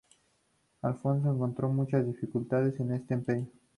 Alfonso 0.81 1.29
encontró 1.31 1.69
muchas 1.69 2.07
dificultades 2.07 2.79
en 2.79 2.93
este 2.93 3.13
empeño. 3.13 3.45